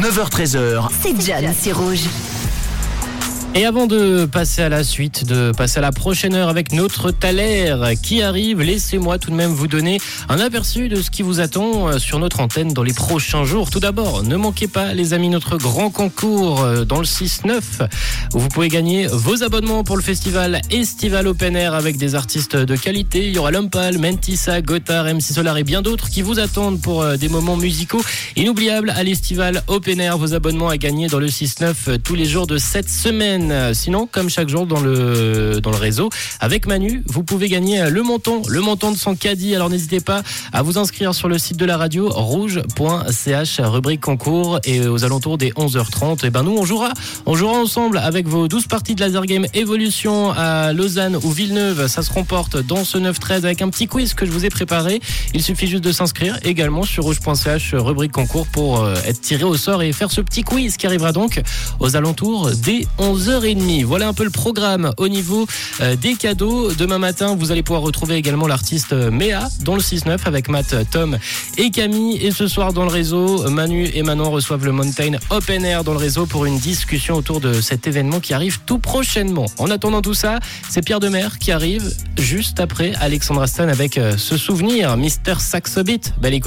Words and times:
9h13h. 0.00 0.88
C'est 1.02 1.20
John, 1.20 1.52
c'est 1.58 1.72
rouge. 1.72 2.04
Et 3.58 3.64
avant 3.64 3.88
de 3.88 4.24
passer 4.24 4.62
à 4.62 4.68
la 4.68 4.84
suite, 4.84 5.26
de 5.26 5.50
passer 5.50 5.78
à 5.78 5.80
la 5.80 5.90
prochaine 5.90 6.36
heure 6.36 6.48
avec 6.48 6.70
notre 6.72 7.10
Thaler 7.10 7.74
qui 8.00 8.22
arrive, 8.22 8.60
laissez-moi 8.60 9.18
tout 9.18 9.32
de 9.32 9.34
même 9.34 9.50
vous 9.50 9.66
donner 9.66 9.98
un 10.28 10.38
aperçu 10.38 10.88
de 10.88 11.02
ce 11.02 11.10
qui 11.10 11.22
vous 11.22 11.40
attend 11.40 11.88
euh, 11.88 11.98
sur 11.98 12.20
notre 12.20 12.38
antenne 12.38 12.72
dans 12.72 12.84
les 12.84 12.92
prochains 12.92 13.42
jours. 13.44 13.68
Tout 13.68 13.80
d'abord, 13.80 14.22
ne 14.22 14.36
manquez 14.36 14.68
pas 14.68 14.94
les 14.94 15.12
amis 15.12 15.28
notre 15.28 15.56
grand 15.56 15.90
concours 15.90 16.60
euh, 16.62 16.84
dans 16.84 17.00
le 17.00 17.04
6-9 17.04 17.58
où 18.32 18.38
vous 18.38 18.48
pouvez 18.48 18.68
gagner 18.68 19.08
vos 19.08 19.42
abonnements 19.42 19.82
pour 19.82 19.96
le 19.96 20.04
festival 20.04 20.60
Estival 20.70 21.26
Open 21.26 21.56
Air 21.56 21.74
avec 21.74 21.96
des 21.96 22.14
artistes 22.14 22.54
de 22.54 22.76
qualité. 22.76 23.26
Il 23.26 23.34
y 23.34 23.38
aura 23.40 23.50
Lumpal, 23.50 23.98
Mentissa, 23.98 24.62
Gotthard, 24.62 25.06
MC 25.06 25.32
Solar 25.32 25.58
et 25.58 25.64
bien 25.64 25.82
d'autres 25.82 26.10
qui 26.10 26.22
vous 26.22 26.38
attendent 26.38 26.80
pour 26.80 27.02
euh, 27.02 27.16
des 27.16 27.28
moments 27.28 27.56
musicaux 27.56 28.04
inoubliables 28.36 28.90
à 28.90 29.02
l'Estival 29.02 29.64
Open 29.66 29.98
Air. 29.98 30.16
Vos 30.16 30.32
abonnements 30.32 30.68
à 30.68 30.76
gagner 30.76 31.08
dans 31.08 31.18
le 31.18 31.26
6-9 31.26 31.98
tous 32.04 32.14
les 32.14 32.24
jours 32.24 32.46
de 32.46 32.56
cette 32.56 32.88
semaine. 32.88 33.47
Sinon, 33.72 34.08
comme 34.10 34.30
chaque 34.30 34.48
jour 34.48 34.66
dans 34.66 34.80
le, 34.80 35.60
dans 35.60 35.70
le 35.70 35.76
réseau, 35.76 36.10
avec 36.40 36.66
Manu, 36.66 37.02
vous 37.06 37.22
pouvez 37.22 37.48
gagner 37.48 37.90
le 37.90 38.02
montant, 38.02 38.42
le 38.48 38.60
montant 38.60 38.92
de 38.92 38.96
son 38.96 39.14
caddie. 39.14 39.54
Alors 39.54 39.70
n'hésitez 39.70 40.00
pas 40.00 40.22
à 40.52 40.62
vous 40.62 40.78
inscrire 40.78 41.14
sur 41.14 41.28
le 41.28 41.38
site 41.38 41.56
de 41.56 41.64
la 41.64 41.76
radio 41.76 42.08
rouge.ch, 42.08 43.60
rubrique 43.60 44.00
concours 44.00 44.60
et 44.64 44.86
aux 44.86 45.04
alentours 45.04 45.38
des 45.38 45.50
11h30. 45.50 46.26
Et 46.26 46.30
ben 46.30 46.42
nous, 46.42 46.56
on 46.56 46.64
jouera, 46.64 46.92
on 47.26 47.34
jouera 47.34 47.58
ensemble 47.58 47.98
avec 47.98 48.26
vos 48.26 48.48
12 48.48 48.66
parties 48.66 48.94
de 48.94 49.00
laser 49.00 49.26
game 49.26 49.46
Evolution 49.54 50.30
à 50.32 50.72
Lausanne 50.72 51.16
ou 51.16 51.30
Villeneuve. 51.30 51.86
Ça 51.86 52.02
se 52.02 52.12
remporte 52.12 52.56
dans 52.56 52.84
ce 52.84 52.98
9-13 52.98 53.44
avec 53.44 53.62
un 53.62 53.68
petit 53.68 53.86
quiz 53.86 54.14
que 54.14 54.26
je 54.26 54.30
vous 54.30 54.44
ai 54.44 54.50
préparé. 54.50 55.00
Il 55.34 55.42
suffit 55.42 55.66
juste 55.66 55.84
de 55.84 55.92
s'inscrire 55.92 56.38
également 56.42 56.82
sur 56.82 57.04
rouge.ch, 57.04 57.74
rubrique 57.74 58.12
concours 58.12 58.46
pour 58.46 58.80
euh, 58.80 58.94
être 59.06 59.20
tiré 59.20 59.44
au 59.44 59.56
sort 59.56 59.82
et 59.82 59.92
faire 59.92 60.10
ce 60.10 60.20
petit 60.20 60.42
quiz 60.42 60.76
qui 60.76 60.86
arrivera 60.86 61.12
donc 61.12 61.40
aux 61.80 61.96
alentours 61.96 62.50
des 62.52 62.86
11h. 62.98 63.27
Voilà 63.84 64.08
un 64.08 64.14
peu 64.14 64.24
le 64.24 64.30
programme 64.30 64.92
au 64.96 65.06
niveau 65.06 65.46
euh, 65.82 65.96
des 65.96 66.14
cadeaux. 66.14 66.72
Demain 66.72 66.98
matin, 66.98 67.36
vous 67.36 67.52
allez 67.52 67.62
pouvoir 67.62 67.82
retrouver 67.82 68.14
également 68.14 68.46
l'artiste 68.46 68.94
euh, 68.94 69.10
Méa 69.10 69.48
dans 69.64 69.74
le 69.74 69.82
6-9 69.82 70.20
avec 70.24 70.48
Matt, 70.48 70.74
Tom 70.90 71.18
et 71.58 71.70
Camille. 71.70 72.16
Et 72.24 72.30
ce 72.30 72.46
soir 72.48 72.72
dans 72.72 72.84
le 72.84 72.90
réseau, 72.90 73.48
Manu 73.50 73.90
et 73.92 74.02
Manon 74.02 74.30
reçoivent 74.30 74.64
le 74.64 74.72
Mountain 74.72 75.18
Open 75.28 75.62
Air 75.64 75.84
dans 75.84 75.92
le 75.92 75.98
réseau 75.98 76.24
pour 76.24 76.46
une 76.46 76.58
discussion 76.58 77.16
autour 77.16 77.40
de 77.40 77.60
cet 77.60 77.86
événement 77.86 78.20
qui 78.20 78.32
arrive 78.32 78.60
tout 78.64 78.78
prochainement. 78.78 79.46
En 79.58 79.70
attendant 79.70 80.00
tout 80.00 80.14
ça, 80.14 80.40
c'est 80.70 80.82
Pierre 80.82 81.00
Demer 81.00 81.28
qui 81.38 81.52
arrive 81.52 81.92
juste 82.16 82.60
après 82.60 82.94
Alexandra 82.98 83.46
Stan 83.46 83.68
avec 83.68 83.98
euh, 83.98 84.16
ce 84.16 84.38
souvenir, 84.38 84.96
Mister 84.96 85.34
Saxobit. 85.38 86.00
Belle 86.20 86.34
écoute. 86.34 86.46